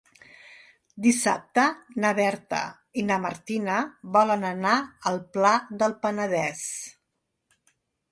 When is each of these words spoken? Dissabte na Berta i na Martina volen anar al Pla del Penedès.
Dissabte 1.07 1.65
na 2.05 2.13
Berta 2.19 2.61
i 3.01 3.05
na 3.09 3.17
Martina 3.25 3.75
volen 4.15 4.47
anar 4.53 4.73
al 5.11 5.21
Pla 5.37 5.53
del 5.83 5.95
Penedès. 6.07 6.65